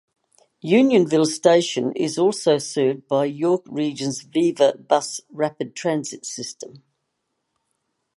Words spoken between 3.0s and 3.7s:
by York